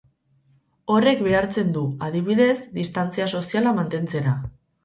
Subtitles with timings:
[0.93, 4.39] Horrek behartzen du, adibidez, distantzia soziala mantentzera.